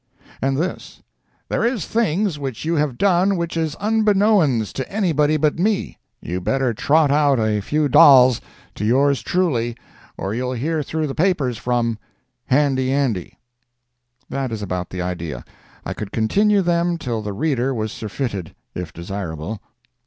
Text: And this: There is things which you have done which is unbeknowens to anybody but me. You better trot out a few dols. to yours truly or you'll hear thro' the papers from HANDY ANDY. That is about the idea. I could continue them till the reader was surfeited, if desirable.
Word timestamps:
And 0.41 0.57
this: 0.57 1.03
There 1.47 1.63
is 1.63 1.85
things 1.85 2.39
which 2.39 2.65
you 2.65 2.73
have 2.73 2.97
done 2.97 3.37
which 3.37 3.55
is 3.55 3.75
unbeknowens 3.75 4.73
to 4.73 4.91
anybody 4.91 5.37
but 5.37 5.59
me. 5.59 5.99
You 6.21 6.41
better 6.41 6.73
trot 6.73 7.11
out 7.11 7.39
a 7.39 7.61
few 7.61 7.87
dols. 7.87 8.41
to 8.73 8.83
yours 8.83 9.21
truly 9.21 9.77
or 10.17 10.33
you'll 10.33 10.53
hear 10.53 10.81
thro' 10.81 11.05
the 11.05 11.13
papers 11.13 11.59
from 11.59 11.99
HANDY 12.47 12.91
ANDY. 12.91 13.37
That 14.27 14.51
is 14.51 14.63
about 14.63 14.89
the 14.89 15.03
idea. 15.03 15.45
I 15.85 15.93
could 15.93 16.11
continue 16.11 16.63
them 16.63 16.97
till 16.97 17.21
the 17.21 17.31
reader 17.33 17.71
was 17.71 17.91
surfeited, 17.91 18.55
if 18.73 18.91
desirable. 18.91 19.61